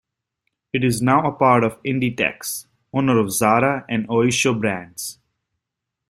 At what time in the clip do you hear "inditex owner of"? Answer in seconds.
1.83-3.29